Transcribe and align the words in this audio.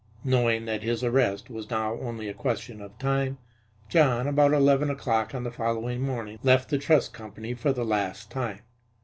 Knowing 0.23 0.65
that 0.65 0.81
his 0.81 1.03
arrest 1.03 1.47
was 1.51 1.69
now 1.69 1.93
only 1.99 2.27
a 2.27 2.33
question 2.33 2.81
of 2.81 2.97
time, 2.97 3.37
John, 3.87 4.25
about 4.25 4.51
eleven 4.51 4.89
o'clock 4.89 5.35
on 5.35 5.43
the 5.43 5.51
following 5.51 6.01
morning, 6.01 6.39
left 6.41 6.71
the 6.71 6.79
trust 6.79 7.13
company 7.13 7.53
for 7.53 7.71
the 7.71 7.85
last 7.85 8.31
time. 8.31 8.61